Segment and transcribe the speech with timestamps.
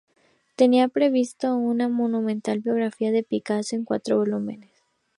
[0.55, 4.71] Tenía previsto una monumental biografía de Picasso en cuatro volúmenes.